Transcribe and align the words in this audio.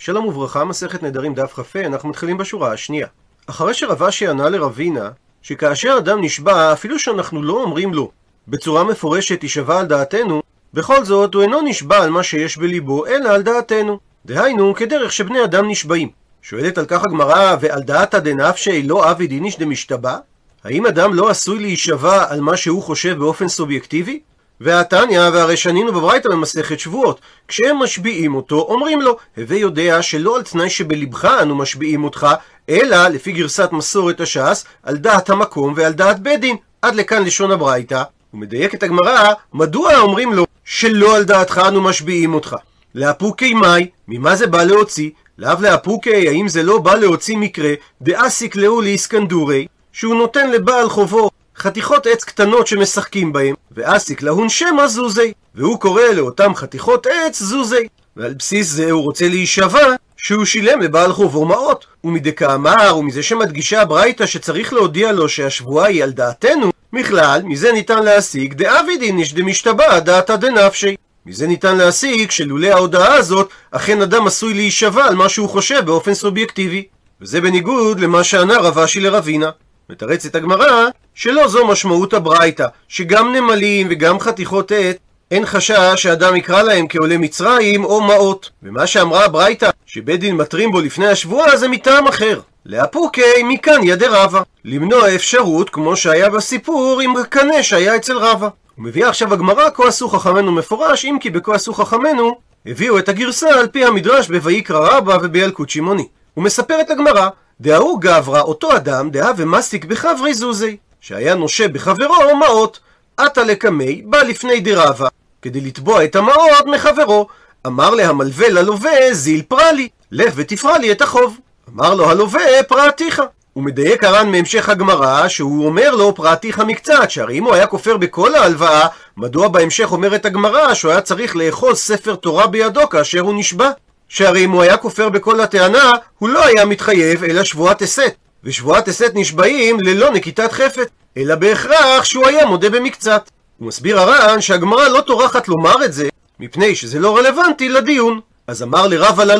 שלום 0.00 0.26
וברכה, 0.26 0.64
מסכת 0.64 1.02
נדרים 1.02 1.34
דף 1.34 1.52
כ"ה, 1.60 1.86
אנחנו 1.86 2.08
מתחילים 2.08 2.38
בשורה 2.38 2.72
השנייה. 2.72 3.06
אחרי 3.46 3.74
שרבשי 3.74 4.26
ענה 4.26 4.48
לרבינה, 4.48 5.10
שכאשר 5.42 5.94
אדם 5.98 6.20
נשבע, 6.20 6.72
אפילו 6.72 6.98
שאנחנו 6.98 7.42
לא 7.42 7.62
אומרים 7.62 7.94
לו 7.94 8.10
בצורה 8.48 8.84
מפורשת 8.84 9.40
תישבע 9.40 9.80
על 9.80 9.86
דעתנו, 9.86 10.42
בכל 10.74 11.04
זאת 11.04 11.34
הוא 11.34 11.42
אינו 11.42 11.60
נשבע 11.60 12.02
על 12.02 12.10
מה 12.10 12.22
שיש 12.22 12.56
בליבו, 12.56 13.06
אלא 13.06 13.28
על 13.28 13.42
דעתנו. 13.42 13.98
דהיינו, 14.26 14.74
כדרך 14.74 15.12
שבני 15.12 15.44
אדם 15.44 15.68
נשבעים. 15.68 16.08
שואלת 16.42 16.78
על 16.78 16.84
כך 16.86 17.02
הגמרא, 17.04 17.56
ועל 17.60 17.82
דעתא 17.82 18.18
דנפשי 18.18 18.82
לא 18.82 19.10
אבי 19.10 19.26
דיניש 19.26 19.58
דמשתבע? 19.58 20.16
האם 20.64 20.86
אדם 20.86 21.14
לא 21.14 21.30
עשוי 21.30 21.58
להישבע 21.58 22.32
על 22.32 22.40
מה 22.40 22.56
שהוא 22.56 22.82
חושב 22.82 23.18
באופן 23.18 23.48
סובייקטיבי? 23.48 24.20
והתניא, 24.60 25.20
והרי 25.20 25.56
שנינו 25.56 25.92
בברייתא 25.92 26.28
במסכת 26.28 26.80
שבועות, 26.80 27.20
כשהם 27.48 27.76
משביעים 27.76 28.34
אותו, 28.34 28.60
אומרים 28.60 29.00
לו, 29.00 29.16
הווה 29.36 29.56
יודע 29.56 30.02
שלא 30.02 30.36
על 30.36 30.42
תנאי 30.42 30.70
שבלבך 30.70 31.24
אנו 31.24 31.54
משביעים 31.54 32.04
אותך, 32.04 32.26
אלא, 32.68 33.08
לפי 33.08 33.32
גרסת 33.32 33.68
מסורת 33.72 34.20
הש"ס, 34.20 34.64
על 34.82 34.96
דעת 34.96 35.30
המקום 35.30 35.72
ועל 35.76 35.92
דעת 35.92 36.20
בית 36.20 36.40
דין. 36.40 36.56
עד 36.82 36.94
לכאן 36.94 37.24
לשון 37.24 37.50
הברייתא, 37.50 38.02
ומדייקת 38.34 38.82
הגמרא, 38.82 39.32
מדוע 39.54 39.98
אומרים 39.98 40.32
לו 40.32 40.46
שלא 40.64 41.16
על 41.16 41.24
דעתך 41.24 41.60
אנו 41.68 41.80
משביעים 41.80 42.34
אותך? 42.34 42.56
לאפוקי 42.94 43.54
מאי, 43.54 43.88
ממה 44.08 44.36
זה 44.36 44.46
בא 44.46 44.62
להוציא? 44.62 45.10
לאו 45.38 45.54
לאפוקי, 45.60 46.28
האם 46.28 46.48
זה 46.48 46.62
לא 46.62 46.78
בא 46.78 46.94
להוציא 46.94 47.36
מקרה 47.36 47.70
דאסיק 48.02 48.56
לאו 48.56 48.80
לאיסקנדורי, 48.80 49.66
שהוא 49.92 50.14
נותן 50.14 50.50
לבעל 50.50 50.88
חובו 50.88 51.30
חתיכות 51.58 52.06
עץ 52.06 52.24
קטנות 52.24 52.66
שמשחקים 52.66 53.32
בהם, 53.32 53.54
ואסיק 53.72 54.22
להון 54.22 54.48
שמא 54.48 54.86
זוזי, 54.86 55.32
והוא 55.54 55.80
קורא 55.80 56.02
לאותם 56.02 56.54
חתיכות 56.54 57.06
עץ 57.06 57.42
זוזי. 57.42 57.88
ועל 58.16 58.34
בסיס 58.34 58.68
זה 58.68 58.90
הוא 58.90 59.02
רוצה 59.02 59.28
להישבע 59.28 59.94
שהוא 60.16 60.44
שילם 60.44 60.80
לבעל 60.80 61.12
חובו 61.12 61.44
מעות. 61.44 61.86
ומדקאמר, 62.04 62.96
ומזה 62.98 63.22
שמדגישה 63.22 63.82
הברייתא 63.82 64.26
שצריך 64.26 64.72
להודיע 64.72 65.12
לו 65.12 65.28
שהשבועה 65.28 65.86
היא 65.86 66.02
על 66.02 66.10
דעתנו, 66.10 66.70
מכלל, 66.92 67.42
מזה 67.44 67.72
ניתן 67.72 68.02
להסיק 68.02 68.54
דאבי 68.54 68.96
דיניש 68.96 69.34
דמשתבע 69.34 69.98
דעתא 69.98 70.36
דנפשי. 70.36 70.96
מזה 71.26 71.46
ניתן 71.46 71.76
להסיק 71.76 72.30
שלולא 72.30 72.66
ההודעה 72.66 73.14
הזאת, 73.14 73.48
אכן 73.70 74.02
אדם 74.02 74.26
עשוי 74.26 74.54
להישבע 74.54 75.04
על 75.04 75.14
מה 75.14 75.28
שהוא 75.28 75.48
חושב 75.48 75.80
באופן 75.86 76.14
סובייקטיבי. 76.14 76.84
וזה 77.20 77.40
בניגוד 77.40 78.00
למה 78.00 78.24
שענה 78.24 78.58
רב 78.58 78.78
אשי 78.78 79.00
לרבינה. 79.00 79.50
מתרצת 79.90 80.34
הגמרא 80.34 80.88
שלא 81.20 81.48
זו 81.48 81.66
משמעות 81.66 82.14
הברייתא, 82.14 82.66
שגם 82.88 83.32
נמלים 83.32 83.86
וגם 83.90 84.20
חתיכות 84.20 84.72
עט 84.72 84.96
אין 85.30 85.46
חשש 85.46 85.94
שאדם 85.96 86.36
יקרא 86.36 86.62
להם 86.62 86.86
כעולי 86.88 87.16
מצרים 87.16 87.84
או 87.84 88.00
מעות. 88.00 88.50
ומה 88.62 88.86
שאמרה 88.86 89.24
הברייתא, 89.24 89.70
שבית 89.86 90.20
דין 90.20 90.36
מתרים 90.36 90.72
בו 90.72 90.80
לפני 90.80 91.06
השבועה, 91.06 91.56
זה 91.56 91.68
מטעם 91.68 92.08
אחר. 92.08 92.40
לאפוקי 92.66 93.42
מכאן 93.44 93.80
ידי 93.82 94.06
רבא. 94.08 94.42
למנוע 94.64 95.14
אפשרות, 95.14 95.70
כמו 95.70 95.96
שהיה 95.96 96.30
בסיפור 96.30 97.00
עם 97.00 97.12
קנה 97.28 97.62
שהיה 97.62 97.96
אצל 97.96 98.18
רבא. 98.18 98.48
ומביאה 98.78 99.08
עכשיו 99.08 99.32
הגמרא, 99.32 99.70
כה 99.74 99.88
עשו 99.88 100.08
חכמינו 100.08 100.52
מפורש, 100.52 101.04
אם 101.04 101.16
כי 101.20 101.30
בכה 101.30 101.54
עשו 101.54 101.74
חכמינו, 101.74 102.38
הביאו 102.66 102.98
את 102.98 103.08
הגרסה 103.08 103.48
על 103.48 103.66
פי 103.66 103.84
המדרש 103.84 104.28
בויקרא 104.28 104.96
רבא 104.96 105.18
ובילקוט 105.22 105.70
שמעוני. 105.70 106.08
ומספרת 106.36 106.90
הגמרא, 106.90 107.28
דהוא 107.60 108.00
גברא, 108.00 108.40
אותו 108.40 108.76
אדם, 108.76 109.10
דהא 109.10 109.32
ומסיק 109.36 109.84
בחברי 109.84 110.34
זוזי, 110.34 110.76
שהיה 111.08 111.34
נושה 111.34 111.68
בחברו 111.68 112.36
מעות. 112.36 112.80
עתה 113.16 113.44
לקמי, 113.44 114.02
בא 114.04 114.22
לפני 114.22 114.60
דרבה, 114.60 115.08
כדי 115.42 115.60
לתבוע 115.60 116.04
את 116.04 116.16
המעות 116.16 116.66
מחברו. 116.66 117.26
אמר 117.66 117.90
להמלווה 117.90 118.48
ללווה, 118.48 119.12
זיל 119.12 119.42
פרע 119.42 119.72
לי, 119.72 119.88
לך 120.12 120.32
ותפרע 120.36 120.78
לי 120.78 120.92
את 120.92 121.02
החוב. 121.02 121.38
אמר 121.74 121.94
לו 121.94 122.10
הלווה, 122.10 122.62
פרעתיך. 122.68 123.22
הוא 123.52 123.64
מדייק 123.64 124.04
הר"ן 124.04 124.30
מהמשך 124.30 124.68
הגמרא, 124.68 125.28
שהוא 125.28 125.66
אומר 125.66 125.90
לו 125.90 126.14
פרעתיך 126.14 126.58
מקצת, 126.58 127.10
שהרי 127.10 127.38
אם 127.38 127.44
הוא 127.44 127.54
היה 127.54 127.66
כופר 127.66 127.96
בכל 127.96 128.34
ההלוואה, 128.34 128.86
מדוע 129.16 129.48
בהמשך 129.48 129.92
אומרת 129.92 130.26
הגמרא 130.26 130.74
שהוא 130.74 130.90
היה 130.90 131.00
צריך 131.00 131.36
לאחוז 131.36 131.78
ספר 131.78 132.14
תורה 132.14 132.46
בידו 132.46 132.88
כאשר 132.88 133.20
הוא 133.20 133.34
נשבע? 133.38 133.70
שהרי 134.08 134.44
אם 134.44 134.50
הוא 134.50 134.62
היה 134.62 134.76
כופר 134.76 135.08
בכל 135.08 135.40
הטענה, 135.40 135.92
הוא 136.18 136.28
לא 136.28 136.44
היה 136.44 136.64
מתחייב 136.64 137.24
אלא 137.24 137.44
שבועת 137.44 137.82
הסת. 137.82 138.14
ושבועת 138.44 138.88
הסת 138.88 139.12
נשבעים 139.14 139.80
ללא 139.80 140.10
נקיטת 140.10 140.52
חפת, 140.52 140.88
אלא 141.16 141.34
בהכרח 141.34 142.04
שהוא 142.04 142.26
היה 142.26 142.46
מודה 142.46 142.70
במקצת. 142.70 143.30
הוא 143.58 143.68
מסביר 143.68 144.00
הר"ן 144.00 144.40
שהגמרא 144.40 144.88
לא 144.88 145.00
טורחת 145.00 145.48
לומר 145.48 145.84
את 145.84 145.92
זה, 145.92 146.08
מפני 146.40 146.74
שזה 146.74 146.98
לא 146.98 147.16
רלוונטי 147.16 147.68
לדיון. 147.68 148.20
אז 148.46 148.62
אמר 148.62 148.86
לרב 148.86 149.20
על 149.20 149.30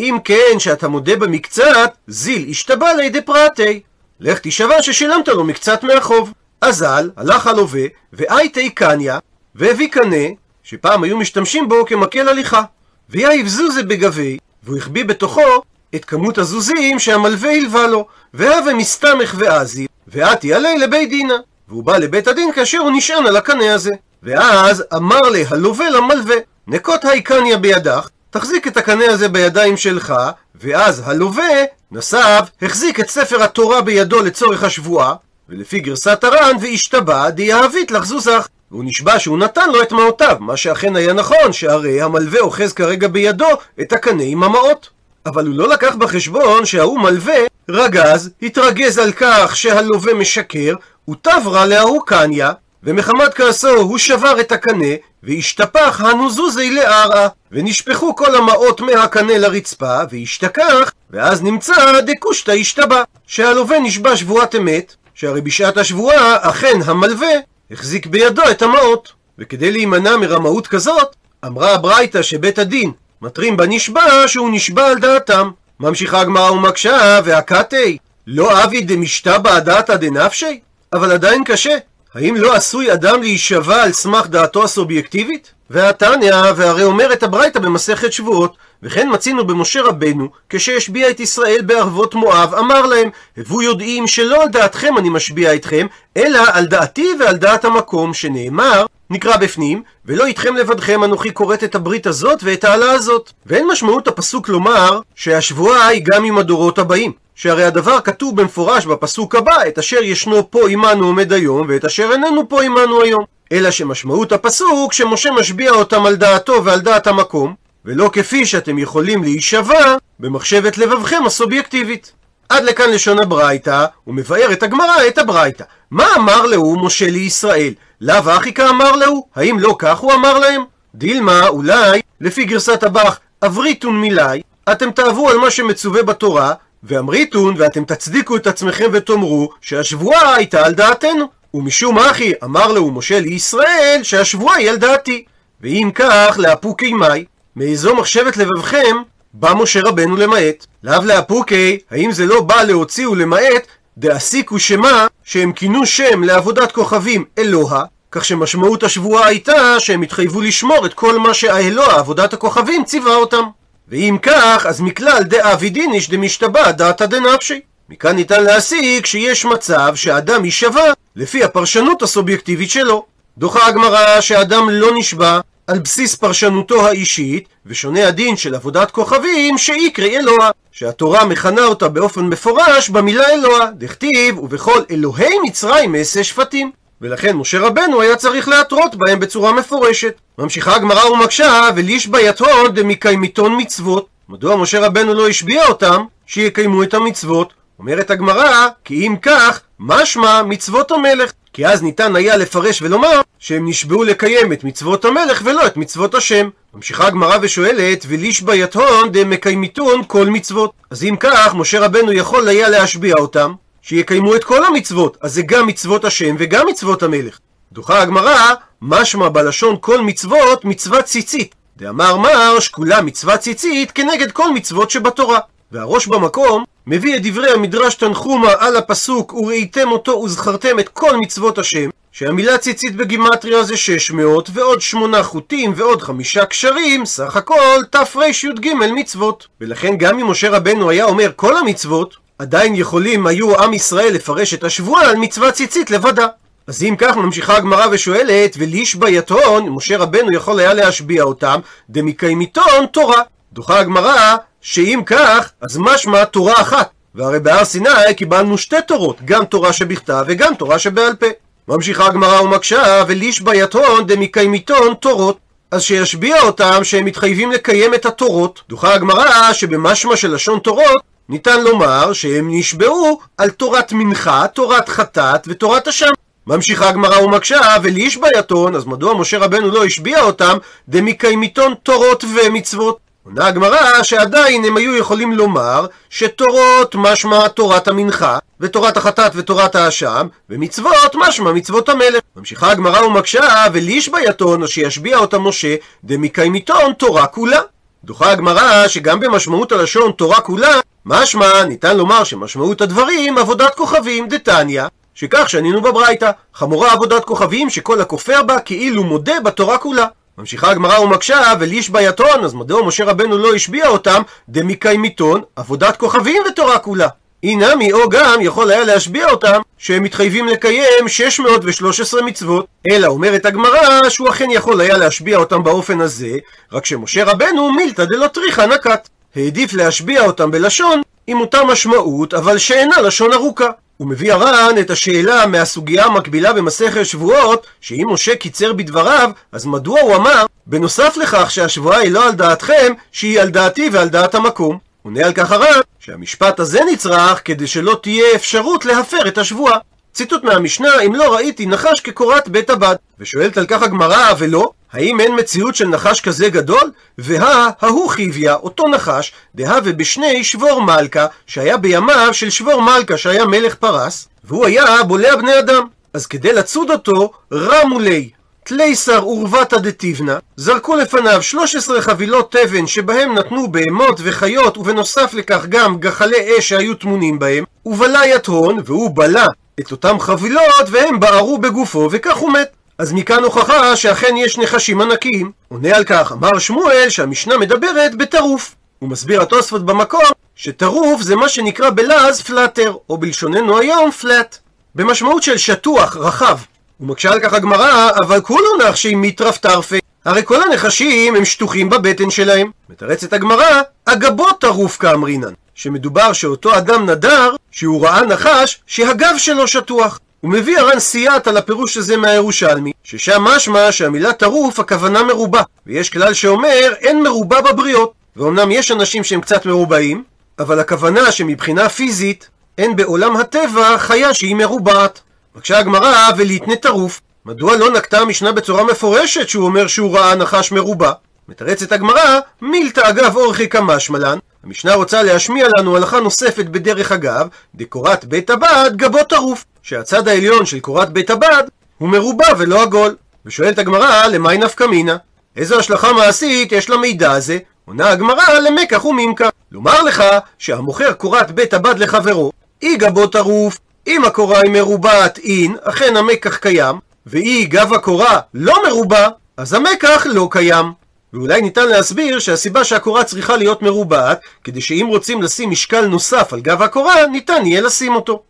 אם 0.00 0.16
כן 0.24 0.58
שאתה 0.58 0.88
מודה 0.88 1.16
במקצת, 1.16 1.92
זיל 2.06 2.46
השתבע 2.50 2.94
לידי 2.94 3.22
פרעתי. 3.22 3.80
לך 4.20 4.38
תשבע 4.42 4.82
ששילמת 4.82 5.28
לו 5.28 5.44
מקצת 5.44 5.82
מהחוב. 5.82 6.32
אזל, 6.60 7.10
הלך 7.16 7.46
הלווה, 7.46 7.82
ואייתי 8.12 8.70
קניה, 8.70 9.18
והביא 9.54 9.88
קנה, 9.88 10.26
שפעם 10.62 11.02
היו 11.02 11.16
משתמשים 11.16 11.68
בו 11.68 11.86
כמקל 11.86 12.28
הליכה. 12.28 12.62
ויהיב 13.10 13.46
זוזה 13.46 13.82
בגבי, 13.82 14.38
והוא 14.62 14.76
החביא 14.76 15.04
בתוכו 15.04 15.62
את 15.94 16.04
כמות 16.04 16.38
הזוזים 16.38 16.98
שהמלווה 16.98 17.52
הלווה 17.52 17.86
לו, 17.86 18.06
והווה 18.34 18.74
מסתמך 18.74 19.34
ועזי, 19.38 19.86
ועתי 20.06 20.54
עלי 20.54 20.78
לבית 20.78 21.08
דינה. 21.08 21.36
והוא 21.68 21.84
בא 21.84 21.98
לבית 21.98 22.28
הדין 22.28 22.52
כאשר 22.52 22.78
הוא 22.78 22.90
נשען 22.94 23.26
על 23.26 23.36
הקנה 23.36 23.74
הזה. 23.74 23.90
ואז 24.22 24.84
אמר 24.94 25.20
לה 25.20 25.42
הלווה 25.50 25.90
למלווה, 25.90 26.36
נקות 26.66 27.04
היקניה 27.04 27.56
בידך, 27.58 28.08
תחזיק 28.30 28.66
את 28.66 28.76
הקנה 28.76 29.04
הזה 29.10 29.28
בידיים 29.28 29.76
שלך, 29.76 30.14
ואז 30.54 31.02
הלווה 31.04 31.64
נסב, 31.92 32.42
החזיק 32.62 33.00
את 33.00 33.10
ספר 33.10 33.42
התורה 33.42 33.80
בידו 33.80 34.22
לצורך 34.22 34.64
השבועה, 34.64 35.14
ולפי 35.48 35.80
גרסת 35.80 36.24
הר"ן, 36.24 36.56
והשתבע 36.60 37.30
דיהבית 37.30 37.90
לך 37.90 38.04
זוזך. 38.04 38.46
והוא 38.70 38.84
נשבע 38.84 39.18
שהוא 39.18 39.38
נתן 39.38 39.70
לו 39.70 39.82
את 39.82 39.92
מעותיו, 39.92 40.36
מה 40.40 40.56
שאכן 40.56 40.96
היה 40.96 41.12
נכון, 41.12 41.52
שהרי 41.52 42.02
המלווה 42.02 42.40
אוחז 42.40 42.72
כרגע 42.72 43.08
בידו 43.08 43.48
את 43.80 43.92
הקנה 43.92 44.22
עם 44.22 44.42
המעות. 44.42 44.90
אבל 45.26 45.46
הוא 45.46 45.54
לא 45.54 45.68
לקח 45.68 45.94
בחשבון 45.94 46.64
שההוא 46.64 47.00
מלווה 47.00 47.34
רגז, 47.68 48.30
התרגז 48.42 48.98
על 48.98 49.12
כך 49.12 49.56
שהלווה 49.56 50.14
משקר, 50.14 50.74
ותברא 51.10 51.64
להוא 51.66 52.00
קניה, 52.06 52.52
ומחמת 52.82 53.34
כעסו 53.34 53.68
הוא 53.68 53.98
שבר 53.98 54.40
את 54.40 54.52
הקנה, 54.52 54.94
והשתפך 55.22 56.00
הנוזוזי 56.00 56.70
לערעה, 56.70 57.28
ונשפכו 57.52 58.16
כל 58.16 58.34
המעות 58.34 58.80
מהקנה 58.80 59.38
לרצפה, 59.38 59.98
והשתכח, 60.10 60.92
ואז 61.10 61.42
נמצא 61.42 62.00
דקושטא 62.00 62.50
השתבע, 62.50 63.02
שהלווה 63.26 63.78
נשבע 63.78 64.16
שבועת 64.16 64.54
אמת, 64.54 64.94
שהרי 65.14 65.40
בשעת 65.40 65.76
השבועה 65.76 66.36
אכן 66.50 66.78
המלווה 66.84 67.32
החזיק 67.70 68.06
בידו 68.06 68.42
את 68.50 68.62
המעות. 68.62 69.12
וכדי 69.38 69.72
להימנע 69.72 70.16
מרמאות 70.16 70.66
כזאת, 70.66 71.16
אמרה 71.46 71.74
הברייתא 71.74 72.22
שבית 72.22 72.58
הדין 72.58 72.92
מתרים 73.22 73.56
בנשבע 73.56 74.28
שהוא 74.28 74.50
נשבע 74.52 74.86
על 74.86 74.98
דעתם. 74.98 75.50
ממשיכה 75.82 76.20
הגמרא 76.20 76.50
ומקשה, 76.50 77.20
והקתי, 77.24 77.98
לא 78.26 78.64
אבי 78.64 78.80
דמשתבע 78.80 79.58
דעתא 79.58 79.96
דנפשי? 79.96 80.60
אבל 80.92 81.12
עדיין 81.12 81.44
קשה. 81.44 81.76
האם 82.14 82.36
לא 82.36 82.54
עשוי 82.54 82.92
אדם 82.92 83.22
להישבע 83.22 83.82
על 83.82 83.92
סמך 83.92 84.26
דעתו 84.26 84.64
הסובייקטיבית? 84.64 85.52
והתניא, 85.70 86.34
והרי 86.56 86.84
אומרת 86.84 87.22
הברייתא 87.22 87.58
במסכת 87.58 88.12
שבועות, 88.12 88.56
וכן 88.82 89.08
מצינו 89.12 89.46
במשה 89.46 89.82
רבנו, 89.82 90.28
כשהשביע 90.48 91.10
את 91.10 91.20
ישראל 91.20 91.60
בערבות 91.66 92.14
מואב, 92.14 92.54
אמר 92.54 92.86
להם, 92.86 93.10
הבו 93.36 93.62
יודעים 93.62 94.06
שלא 94.06 94.42
על 94.42 94.48
דעתכם 94.48 94.98
אני 94.98 95.08
משביע 95.10 95.54
אתכם, 95.54 95.86
אלא 96.16 96.40
על 96.52 96.66
דעתי 96.66 97.08
ועל 97.20 97.36
דעת 97.36 97.64
המקום, 97.64 98.14
שנאמר, 98.14 98.86
נקרא 99.12 99.36
בפנים, 99.36 99.82
ולא 100.06 100.26
איתכם 100.26 100.56
לבדכם 100.56 101.04
אנוכי 101.04 101.34
כורת 101.34 101.64
את 101.64 101.74
הברית 101.74 102.06
הזאת 102.06 102.38
ואת 102.42 102.64
העלה 102.64 102.90
הזאת. 102.90 103.32
ואין 103.46 103.66
משמעות 103.66 104.08
הפסוק 104.08 104.48
לומר 104.48 105.00
שהשבועה 105.14 105.86
היא 105.86 106.02
גם 106.04 106.24
עם 106.24 106.38
הדורות 106.38 106.78
הבאים. 106.78 107.12
שהרי 107.34 107.64
הדבר 107.64 108.00
כתוב 108.00 108.40
במפורש 108.40 108.86
בפסוק 108.86 109.34
הבא, 109.34 109.56
את 109.68 109.78
אשר 109.78 110.02
ישנו 110.02 110.50
פה 110.50 110.68
עמנו 110.68 111.06
עומד 111.06 111.32
היום, 111.32 111.66
ואת 111.68 111.84
אשר 111.84 112.12
איננו 112.12 112.48
פה 112.48 112.62
עמנו 112.62 113.02
היום. 113.02 113.24
אלא 113.52 113.70
שמשמעות 113.70 114.32
הפסוק 114.32 114.92
שמשה 114.92 115.30
משביע 115.30 115.70
אותם 115.70 116.06
על 116.06 116.16
דעתו 116.16 116.64
ועל 116.64 116.80
דעת 116.80 117.06
המקום, 117.06 117.54
ולא 117.84 118.10
כפי 118.12 118.46
שאתם 118.46 118.78
יכולים 118.78 119.22
להישבע 119.22 119.96
במחשבת 120.20 120.78
לבבכם 120.78 121.22
הסובייקטיבית. 121.26 122.12
עד 122.52 122.64
לכאן 122.64 122.90
לשון 122.90 123.18
הברייתא, 123.18 123.86
ומבאר 124.06 124.52
את 124.52 124.62
הגמרא 124.62 125.06
את 125.08 125.18
הברייתא. 125.18 125.64
מה 125.90 126.06
אמר 126.16 126.46
להו 126.46 126.84
משה 126.84 127.10
לישראל? 127.10 127.74
לאו 128.00 128.36
אחי 128.36 128.52
כאמר 128.52 128.92
להו? 128.92 129.26
האם 129.34 129.58
לא 129.58 129.76
כך 129.78 129.98
הוא 129.98 130.12
אמר 130.12 130.38
להם? 130.38 130.62
דילמה, 130.94 131.48
אולי, 131.48 132.00
לפי 132.20 132.44
גרסת 132.44 132.82
הבח, 132.82 133.18
אבריתון 133.44 134.00
מילי, 134.00 134.42
אתם 134.72 134.90
תאהבו 134.90 135.30
על 135.30 135.38
מה 135.38 135.50
שמצווה 135.50 136.02
בתורה, 136.02 136.54
ואמריתון, 136.82 137.54
ואתם 137.58 137.84
תצדיקו 137.84 138.36
את 138.36 138.46
עצמכם 138.46 138.90
ותאמרו 138.92 139.50
שהשבועה 139.60 140.34
הייתה 140.34 140.66
על 140.66 140.72
דעתנו. 140.72 141.28
ומשום 141.54 141.98
אחי 141.98 142.32
אמר 142.44 142.72
לו 142.72 142.90
משה 142.90 143.20
לישראל 143.20 144.00
שהשבועה 144.02 144.56
היא 144.56 144.70
על 144.70 144.76
דעתי. 144.76 145.24
ואם 145.60 145.90
כך, 145.94 146.36
לאפוקי 146.38 146.92
מאי, 146.92 147.24
מאיזו 147.56 147.96
מחשבת 147.96 148.36
לבבכם, 148.36 148.96
בא 149.34 149.52
משה 149.54 149.80
רבנו 149.84 150.16
למעט. 150.16 150.66
לאו 150.82 151.04
לאפוקי, 151.04 151.78
האם 151.90 152.12
זה 152.12 152.26
לא 152.26 152.40
בא 152.40 152.62
להוציא 152.62 153.08
ולמעט, 153.08 153.66
דאסיקו 153.98 154.58
שמא, 154.58 155.06
שהם 155.24 155.52
כינו 155.52 155.86
שם 155.86 156.24
לעבודת 156.24 156.72
כוכבים 156.72 157.24
אלוה, 157.38 157.84
כך 158.10 158.24
שמשמעות 158.24 158.82
השבועה 158.82 159.26
הייתה 159.26 159.80
שהם 159.80 160.02
התחייבו 160.02 160.40
לשמור 160.40 160.86
את 160.86 160.94
כל 160.94 161.18
מה 161.18 161.34
שהאלוה, 161.34 161.98
עבודת 161.98 162.32
הכוכבים, 162.32 162.84
ציווה 162.84 163.14
אותם. 163.14 163.42
ואם 163.88 164.16
כך, 164.22 164.66
אז 164.68 164.80
מכלל 164.80 165.22
דעביד 165.22 165.62
איניש 165.62 166.10
דמשתבע 166.10 166.70
אדעתא 166.70 167.06
דנפשיה. 167.06 167.60
מכאן 167.88 168.16
ניתן 168.16 168.44
להסיק 168.44 169.06
שיש 169.06 169.44
מצב 169.44 169.92
שאדם 169.94 170.44
יישבע 170.44 170.92
לפי 171.16 171.44
הפרשנות 171.44 172.02
הסובייקטיבית 172.02 172.70
שלו. 172.70 173.04
דוחה 173.38 173.66
הגמרא 173.66 174.20
שאדם 174.20 174.70
לא 174.70 174.90
נשבע 174.94 175.40
על 175.66 175.78
בסיס 175.78 176.14
פרשנותו 176.14 176.86
האישית, 176.86 177.48
ושונה 177.66 178.08
הדין 178.08 178.36
של 178.36 178.54
עבודת 178.54 178.90
כוכבים 178.90 179.58
שאיקרי 179.58 180.18
אלוה, 180.18 180.50
שהתורה 180.72 181.24
מכנה 181.24 181.64
אותה 181.64 181.88
באופן 181.88 182.20
מפורש 182.20 182.88
במילה 182.88 183.28
אלוה, 183.28 183.70
דכתיב 183.74 184.38
ובכל 184.38 184.82
אלוהי 184.90 185.38
מצרים 185.44 185.94
אעשה 185.94 186.24
שפטים. 186.24 186.70
ולכן 187.00 187.36
משה 187.36 187.60
רבנו 187.60 188.00
היה 188.00 188.16
צריך 188.16 188.48
להתרות 188.48 188.94
בהם 188.96 189.20
בצורה 189.20 189.52
מפורשת. 189.52 190.14
ממשיכה 190.38 190.76
הגמרא 190.76 191.04
ומקשה, 191.04 191.70
ולישבע 191.76 192.20
יתהון 192.20 192.74
דמקיימיתון 192.74 193.60
מצוות. 193.60 194.06
מדוע 194.28 194.56
משה 194.56 194.86
רבנו 194.86 195.14
לא 195.14 195.28
השביע 195.28 195.66
אותם 195.66 196.04
שיקיימו 196.26 196.82
את 196.82 196.94
המצוות? 196.94 197.52
אומרת 197.78 198.10
הגמרא, 198.10 198.68
כי 198.84 199.06
אם 199.06 199.16
כך, 199.22 199.60
משמע 199.78 200.42
מצוות 200.42 200.90
המלך. 200.90 201.32
כי 201.52 201.66
אז 201.66 201.82
ניתן 201.82 202.16
היה 202.16 202.36
לפרש 202.36 202.82
ולומר 202.82 203.20
שהם 203.38 203.68
נשבעו 203.68 204.04
לקיים 204.04 204.52
את 204.52 204.64
מצוות 204.64 205.04
המלך 205.04 205.42
ולא 205.44 205.66
את 205.66 205.76
מצוות 205.76 206.14
השם. 206.14 206.48
ממשיכה 206.74 207.06
הגמרא 207.06 207.38
ושואלת, 207.42 208.04
ולישבע 208.08 208.54
יתהון 208.54 209.12
דמקיימיתון 209.12 210.02
כל 210.06 210.26
מצוות. 210.26 210.72
אז 210.90 211.04
אם 211.04 211.16
כך, 211.20 211.54
משה 211.54 211.80
רבנו 211.80 212.12
יכול 212.12 212.48
היה 212.48 212.68
להשביע 212.68 213.14
אותם, 213.18 213.52
שיקיימו 213.82 214.36
את 214.36 214.44
כל 214.44 214.64
המצוות, 214.64 215.16
אז 215.20 215.34
זה 215.34 215.42
גם 215.42 215.66
מצוות 215.66 216.04
השם 216.04 216.36
וגם 216.38 216.66
מצוות 216.66 217.02
המלך. 217.02 217.38
דוחה 217.72 218.02
הגמרא, 218.02 218.54
משמע 218.82 219.28
בלשון 219.28 219.76
כל 219.80 220.00
מצוות 220.00 220.64
מצוות 220.64 221.04
ציצית. 221.04 221.54
דאמר 221.76 222.16
מר 222.16 222.60
שקולה 222.60 223.02
מצוות 223.02 223.40
ציצית 223.40 223.90
כנגד 223.90 224.32
כל 224.32 224.52
מצוות 224.52 224.90
שבתורה. 224.90 225.38
והראש 225.72 226.06
במקום 226.06 226.64
מביא 226.86 227.16
את 227.16 227.22
דברי 227.22 227.50
המדרש 227.50 227.94
תנחומה 227.94 228.52
על 228.58 228.76
הפסוק 228.76 229.34
וראיתם 229.34 229.92
אותו 229.92 230.12
וזכרתם 230.12 230.78
את 230.78 230.88
כל 230.88 231.16
מצוות 231.16 231.58
השם 231.58 231.90
שהמילה 232.12 232.58
ציצית 232.58 232.96
בגימטריה 232.96 233.62
זה 233.62 233.76
600 233.76 234.50
ועוד 234.52 234.80
שמונה 234.80 235.22
חוטים 235.22 235.72
ועוד 235.76 236.02
חמישה 236.02 236.44
קשרים 236.44 237.06
סך 237.06 237.36
הכל 237.36 237.82
תרי"ג 237.90 238.68
מצוות. 238.94 239.46
ולכן 239.60 239.96
גם 239.96 240.18
אם 240.18 240.30
משה 240.30 240.50
רבנו 240.50 240.90
היה 240.90 241.04
אומר 241.04 241.30
כל 241.36 241.56
המצוות 241.56 242.16
עדיין 242.38 242.74
יכולים 242.74 243.26
היו 243.26 243.62
עם 243.62 243.74
ישראל 243.74 244.12
לפרש 244.14 244.54
את 244.54 244.64
השבועה 244.64 245.10
על 245.10 245.16
מצוות 245.16 245.54
ציצית 245.54 245.90
לבדה. 245.90 246.26
אז 246.66 246.82
אם 246.82 246.94
כך 246.98 247.16
ממשיכה 247.16 247.56
הגמרא 247.56 247.86
ושואלת 247.90 248.56
ולישבע 248.58 249.10
יתון 249.10 249.68
משה 249.68 249.98
רבנו 249.98 250.36
יכול 250.36 250.60
היה 250.60 250.74
להשביע 250.74 251.22
אותם 251.22 251.60
דמקיימיתון 251.90 252.86
תורה 252.92 253.22
דוחה 253.52 253.78
הגמרא 253.78 254.36
שאם 254.60 255.00
כך, 255.06 255.50
אז 255.60 255.78
משמע 255.78 256.24
תורה 256.24 256.60
אחת. 256.60 256.90
והרי 257.14 257.40
בהר 257.40 257.64
סיני 257.64 258.14
קיבלנו 258.16 258.58
שתי 258.58 258.76
תורות, 258.86 259.16
גם 259.24 259.44
תורה 259.44 259.72
שבכתב 259.72 260.24
וגם 260.26 260.54
תורה 260.54 260.78
שבעל 260.78 261.14
פה. 261.14 261.26
ממשיכה 261.68 262.06
הגמרא 262.06 262.40
ומקשה, 262.40 263.04
ולישבע 263.08 263.54
יתון 263.54 264.06
דמקיימיתון 264.06 264.94
תורות. 264.94 265.38
אז 265.70 265.82
שישביע 265.82 266.42
אותם 266.42 266.84
שהם 266.84 267.04
מתחייבים 267.04 267.52
לקיים 267.52 267.94
את 267.94 268.06
התורות. 268.06 268.62
דוחה 268.68 268.94
הגמרא 268.94 269.52
שבמשמע 269.52 270.16
של 270.16 270.34
לשון 270.34 270.58
תורות 270.58 271.02
ניתן 271.28 271.60
לומר 271.60 272.12
שהם 272.12 272.48
נשבעו 272.50 273.20
על 273.38 273.50
תורת 273.50 273.92
מנחה, 273.92 274.46
תורת 274.54 274.88
חטאת 274.88 275.44
ותורת 275.46 275.88
אשם. 275.88 276.06
ממשיכה 276.46 276.88
הגמרא 276.88 277.18
ומקשה, 277.18 277.60
ולישבע 277.82 278.28
יתון, 278.38 278.74
אז 278.74 278.84
מדוע 278.84 279.14
משה 279.14 279.38
רבנו 279.38 279.70
לא 279.70 279.84
השביע 279.84 280.22
אותם 280.22 280.58
דמקיימיתון 280.88 281.74
תורות 281.82 282.24
ומצוות? 282.24 282.98
עונה 283.24 283.46
הגמרא 283.46 284.02
שעדיין 284.02 284.64
הם 284.64 284.76
היו 284.76 284.96
יכולים 284.96 285.32
לומר 285.32 285.86
שתורות 286.10 286.94
משמע 286.94 287.48
תורת 287.48 287.88
המנחה, 287.88 288.38
ותורת 288.60 288.96
החטאת 288.96 289.32
ותורת 289.34 289.74
האשם, 289.74 290.26
ומצוות 290.50 291.14
משמע 291.14 291.52
מצוות 291.52 291.88
המלך. 291.88 292.20
ממשיכה 292.36 292.70
הגמרא 292.70 293.00
ומקשה, 293.00 293.64
ולישבע 293.72 294.20
יתון, 294.20 294.62
או 294.62 294.68
שישביע 294.68 295.18
אותה 295.18 295.38
משה, 295.38 295.74
דמקיימיתון 296.04 296.92
תורה 296.92 297.26
כולה. 297.26 297.60
דוחה 298.04 298.30
הגמרא 298.30 298.88
שגם 298.88 299.20
במשמעות 299.20 299.72
הלשון 299.72 300.12
תורה 300.12 300.40
כולה, 300.40 300.80
משמע 301.06 301.64
ניתן 301.64 301.96
לומר 301.96 302.24
שמשמעות 302.24 302.80
הדברים 302.80 303.38
עבודת 303.38 303.74
כוכבים 303.74 304.28
דתניא, 304.28 304.84
שכך 305.14 305.50
שנינו 305.50 305.80
בברייתא, 305.80 306.30
חמורה 306.54 306.92
עבודת 306.92 307.24
כוכבים 307.24 307.70
שכל 307.70 308.00
הכופר 308.00 308.42
בה 308.42 308.58
כאילו 308.58 309.04
מודה 309.04 309.40
בתורה 309.40 309.78
כולה. 309.78 310.06
ממשיכה 310.38 310.70
הגמרא 310.70 310.98
ומקשה, 310.98 311.52
ולישבע 311.60 312.02
יתון, 312.02 312.44
אז 312.44 312.54
מדוע 312.54 312.86
משה 312.86 313.04
רבנו 313.04 313.38
לא 313.38 313.54
השביע 313.54 313.88
אותם, 313.88 314.22
דמקיימיתון, 314.48 315.42
עבודת 315.56 315.96
כוכבים 315.96 316.42
ותורה 316.48 316.78
כולה. 316.78 317.08
אינמי 317.42 317.92
או 317.92 318.08
גם 318.08 318.40
יכול 318.40 318.70
היה 318.70 318.84
להשביע 318.84 319.30
אותם 319.30 319.60
שהם 319.78 320.02
מתחייבים 320.02 320.46
לקיים 320.48 321.08
613 321.08 322.22
מצוות. 322.22 322.66
אלא 322.90 323.06
אומרת 323.06 323.46
הגמרא 323.46 324.08
שהוא 324.08 324.28
אכן 324.28 324.50
יכול 324.50 324.80
היה 324.80 324.98
להשביע 324.98 325.38
אותם 325.38 325.64
באופן 325.64 326.00
הזה 326.00 326.36
רק 326.72 326.84
שמשה 326.86 327.24
רבנו 327.24 327.72
מילתא 327.72 328.04
דלא 328.04 328.26
טריחא 328.26 328.66
נקט. 328.66 329.08
העדיף 329.36 329.74
להשביע 329.74 330.24
אותם 330.26 330.50
בלשון 330.50 331.00
עם 331.26 331.40
אותה 331.40 331.64
משמעות 331.64 332.34
אבל 332.34 332.58
שאינה 332.58 333.00
לשון 333.00 333.32
ארוכה 333.32 333.70
הוא 333.96 334.08
מביא 334.08 334.32
הר"ן 334.32 334.78
את 334.80 334.90
השאלה 334.90 335.46
מהסוגיה 335.46 336.04
המקבילה 336.04 336.52
במסכת 336.52 337.06
שבועות, 337.06 337.66
שאם 337.80 338.06
משה 338.10 338.36
קיצר 338.36 338.72
בדבריו, 338.72 339.30
אז 339.52 339.66
מדוע 339.66 340.00
הוא 340.00 340.16
אמר, 340.16 340.46
בנוסף 340.66 341.16
לכך 341.16 341.50
שהשבועה 341.50 341.98
היא 341.98 342.12
לא 342.12 342.26
על 342.26 342.32
דעתכם, 342.32 342.92
שהיא 343.12 343.40
על 343.40 343.48
דעתי 343.48 343.88
ועל 343.92 344.08
דעת 344.08 344.34
המקום. 344.34 344.78
עונה 345.02 345.26
על 345.26 345.32
כך 345.32 345.52
הר"ן, 345.52 345.80
שהמשפט 345.98 346.60
הזה 346.60 346.80
נצרך 346.92 347.42
כדי 347.44 347.66
שלא 347.66 347.98
תהיה 348.02 348.34
אפשרות 348.34 348.84
להפר 348.84 349.28
את 349.28 349.38
השבועה. 349.38 349.78
ציטוט 350.12 350.44
מהמשנה, 350.44 351.00
אם 351.06 351.14
לא 351.14 351.34
ראיתי 351.34 351.66
נחש 351.66 352.00
כקורת 352.00 352.48
בית 352.48 352.70
הבד. 352.70 352.96
ושואלת 353.18 353.58
על 353.58 353.66
כך 353.66 353.82
הגמרא, 353.82 354.32
ולא? 354.38 354.70
האם 354.92 355.20
אין 355.20 355.38
מציאות 355.38 355.74
של 355.74 355.88
נחש 355.88 356.20
כזה 356.20 356.48
גדול? 356.48 356.90
והא, 357.18 357.68
ההוא 357.80 358.08
חיביה, 358.08 358.54
אותו 358.54 358.88
נחש, 358.88 359.32
דהא 359.54 359.80
ובשני 359.84 360.44
שבור 360.44 360.82
מלכה, 360.82 361.26
שהיה 361.46 361.76
בימיו 361.76 362.28
של 362.32 362.50
שבור 362.50 362.82
מלכה, 362.82 363.16
שהיה 363.16 363.44
מלך 363.44 363.74
פרס, 363.74 364.28
והוא 364.44 364.66
היה 364.66 365.02
בולע 365.02 365.36
בני 365.36 365.58
אדם. 365.58 365.82
אז 366.14 366.26
כדי 366.26 366.52
לצוד 366.52 366.90
אותו, 366.90 367.32
רמו 367.52 367.98
לי. 367.98 368.30
תליסר 368.64 369.18
עורבתא 369.18 369.78
דתיבנה, 369.78 370.38
זרקו 370.56 370.96
לפניו 370.96 371.42
13 371.42 372.02
חבילות 372.02 372.52
תבן 372.52 372.86
שבהם 372.86 373.34
נתנו 373.34 373.72
בהמות 373.72 374.20
וחיות 374.22 374.78
ובנוסף 374.78 375.34
לכך 375.34 375.66
גם 375.68 375.96
גחלי 375.98 376.58
אש 376.58 376.68
שהיו 376.68 376.94
טמונים 376.94 377.38
בהם, 377.38 377.64
ובלע 377.86 378.26
יתהון, 378.26 378.80
והוא 378.84 379.10
בלע 379.14 379.46
את 379.80 379.92
אותם 379.92 380.20
חבילות 380.20 380.84
והם 380.90 381.20
בערו 381.20 381.58
בגופו 381.58 382.08
וכך 382.12 382.36
הוא 382.36 382.52
מת. 382.52 382.81
אז 382.98 383.12
מכאן 383.12 383.42
הוכחה 383.42 383.96
שאכן 383.96 384.36
יש 384.36 384.58
נחשים 384.58 385.00
ענקיים. 385.00 385.52
עונה 385.68 385.96
על 385.96 386.04
כך, 386.04 386.32
אמר 386.32 386.58
שמואל 386.58 387.08
שהמשנה 387.08 387.58
מדברת 387.58 388.14
בטרוף. 388.14 388.74
הוא 388.98 389.08
מסביר 389.08 389.42
התוספות 389.42 389.86
במקום 389.86 390.22
שטרוף 390.54 391.22
זה 391.22 391.36
מה 391.36 391.48
שנקרא 391.48 391.90
בלעז 391.90 392.40
פלאטר, 392.42 392.96
או 393.10 393.18
בלשוננו 393.18 393.78
היום 393.78 394.10
פלאט. 394.10 394.58
במשמעות 394.94 395.42
של 395.42 395.58
שטוח, 395.58 396.16
רחב. 396.16 396.58
ומקשה 397.00 397.32
על 397.32 397.40
כך 397.40 397.52
הגמרא, 397.52 398.10
אבל 398.24 398.40
כולו 398.40 398.76
נחשים 398.78 399.20
מיטרף 399.20 399.58
טרפה. 399.58 399.96
הרי 400.24 400.42
כל 400.44 400.62
הנחשים 400.62 401.36
הם 401.36 401.44
שטוחים 401.44 401.90
בבטן 401.90 402.30
שלהם. 402.30 402.70
מתרצת 402.90 403.32
הגמרא, 403.32 403.80
הגבות 404.06 404.60
טרוף 404.60 404.96
כאמרינן. 404.96 405.52
שמדובר 405.74 406.32
שאותו 406.32 406.76
אדם 406.78 407.10
נדר 407.10 407.54
שהוא 407.70 408.06
ראה 408.06 408.22
נחש 408.22 408.80
שהגב 408.86 409.34
שלו 409.38 409.68
שטוח. 409.68 410.18
הוא 410.42 410.50
מביא 410.50 410.78
הר"ן 410.78 410.98
סייעת 410.98 411.46
על 411.46 411.56
הפירוש 411.56 411.96
הזה 411.96 412.16
מהירושלמי, 412.16 412.92
ששם 413.04 413.42
משמע 413.42 413.92
שהמילה 413.92 414.32
טרוף 414.32 414.80
הכוונה 414.80 415.22
מרובה, 415.22 415.62
ויש 415.86 416.10
כלל 416.10 416.34
שאומר 416.34 416.92
אין 417.00 417.22
מרובה 417.22 417.60
בבריות, 417.60 418.12
ואומנם 418.36 418.70
יש 418.70 418.90
אנשים 418.90 419.24
שהם 419.24 419.40
קצת 419.40 419.66
מרובעים, 419.66 420.24
אבל 420.58 420.80
הכוונה 420.80 421.32
שמבחינה 421.32 421.88
פיזית 421.88 422.48
אין 422.78 422.96
בעולם 422.96 423.36
הטבע 423.36 423.98
חיה 423.98 424.34
שהיא 424.34 424.54
מרובעת. 424.54 425.20
בבקשה 425.54 425.78
הגמרא 425.78 426.28
ולהתנה 426.36 426.76
טרוף, 426.76 427.20
מדוע 427.46 427.76
לא 427.76 427.90
נקטה 427.90 428.18
המשנה 428.18 428.52
בצורה 428.52 428.84
מפורשת 428.84 429.48
שהוא 429.48 429.64
אומר 429.64 429.86
שהוא 429.86 430.16
ראה 430.16 430.34
נחש 430.34 430.72
מרובע? 430.72 431.12
מתרצת 431.48 431.92
הגמרא, 431.92 432.38
מילתא 432.62 433.08
אגב 433.08 433.36
אורכי 433.36 433.68
כמשמלן, 433.68 434.38
המשנה 434.64 434.94
רוצה 434.94 435.22
להשמיע 435.22 435.68
לנו 435.78 435.96
הלכה 435.96 436.20
נוספת 436.20 436.64
בדרך 436.64 437.12
אגב, 437.12 437.48
דקורת 437.74 438.24
בית 438.24 438.50
הבד 438.50 438.90
גבו 438.96 439.24
טרוף, 439.24 439.64
שהצד 439.82 440.28
העליון 440.28 440.66
של 440.66 440.80
קורת 440.80 441.12
בית 441.12 441.30
הבד 441.30 441.62
הוא 441.98 442.08
מרובע 442.08 442.46
ולא 442.58 442.82
עגול. 442.82 443.16
ושואלת 443.46 443.78
הגמרא, 443.78 444.26
למאי 444.26 444.58
נפקא 444.58 444.84
מינה? 444.84 445.16
איזו 445.56 445.78
השלכה 445.78 446.12
מעשית 446.12 446.72
יש 446.72 446.90
למידע 446.90 447.32
הזה? 447.32 447.58
עונה 447.84 448.08
הגמרא 448.10 448.52
למקח 448.52 449.04
ומימקה. 449.04 449.48
לומר 449.72 450.02
לך 450.02 450.24
שהמוכר 450.58 451.12
קורת 451.12 451.50
בית 451.50 451.74
הבד 451.74 451.98
לחברו, 451.98 452.52
איגה 452.82 453.10
בו 453.10 453.26
טרוף, 453.26 453.78
אם 454.06 454.24
הקורה 454.24 454.60
היא 454.60 454.70
מרובעת 454.70 455.38
אין, 455.38 455.76
אכן 455.82 456.16
המקח 456.16 456.56
קיים, 456.56 456.96
ואי 457.26 457.64
גב 457.64 457.92
הקורה 457.92 458.40
לא 458.54 458.74
מרובע, 458.86 459.28
אז 459.56 459.74
המקח 459.74 460.26
לא 460.30 460.48
קיים. 460.50 461.01
ואולי 461.32 461.62
ניתן 461.62 461.88
להסביר 461.88 462.38
שהסיבה 462.38 462.84
שהקורה 462.84 463.24
צריכה 463.24 463.56
להיות 463.56 463.82
מרובעת, 463.82 464.40
כדי 464.64 464.80
שאם 464.80 465.06
רוצים 465.08 465.42
לשים 465.42 465.70
משקל 465.70 466.06
נוסף 466.06 466.52
על 466.52 466.60
גב 466.60 466.82
הקורה, 466.82 467.26
ניתן 467.26 467.66
יהיה 467.66 467.80
לשים 467.80 468.14
אותו. 468.14 468.42